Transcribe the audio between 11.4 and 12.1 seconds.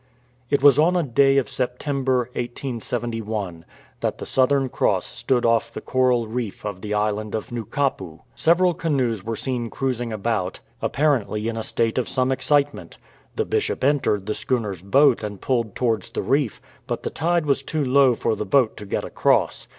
in a state of